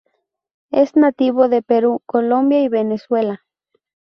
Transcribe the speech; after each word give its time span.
Es 0.71 0.95
nativo 0.95 1.47
de 1.47 1.61
Perú, 1.61 2.01
Colombia 2.07 2.59
y 2.63 2.69
Venezuela. 2.69 3.45